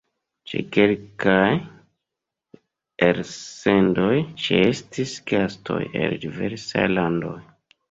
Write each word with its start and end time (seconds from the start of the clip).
Ĉe 0.51 0.59
kelkaj 0.77 1.51
elsendoj 3.09 4.17
ĉeestis 4.47 5.15
gastoj 5.35 5.81
el 6.03 6.19
diversaj 6.27 6.91
landoj. 6.99 7.39